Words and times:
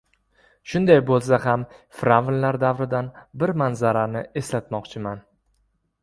Shunday 0.69 0.99
bo‘lsa 1.09 1.37
ham 1.41 1.65
fir’avnlar 1.99 2.57
davridan 2.63 3.11
bir 3.43 3.53
manzarani 3.63 4.23
eslatmoqchiman. 4.43 5.21